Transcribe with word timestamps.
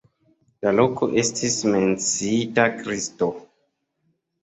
La 0.65 0.73
loko 0.77 1.09
estis 1.25 1.59
menciita 1.75 2.69
Kristo. 2.83 3.33